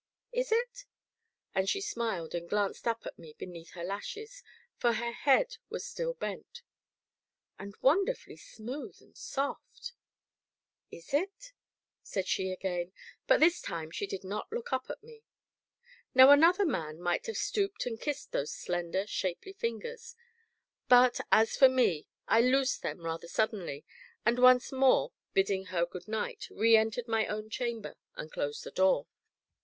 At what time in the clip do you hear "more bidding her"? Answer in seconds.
24.71-25.85